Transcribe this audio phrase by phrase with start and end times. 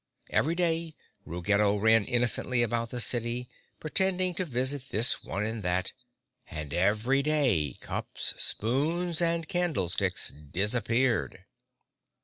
[0.31, 0.95] Every day
[1.27, 5.91] Ruggedo ran innocently about the city, pretending to visit this one and that,
[6.49, 11.45] and every day cups, spoons, and candlesticks disappeared.